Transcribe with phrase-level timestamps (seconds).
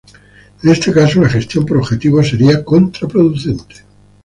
[0.63, 3.83] En este caso, la gestión por objetivos sería contraproducente.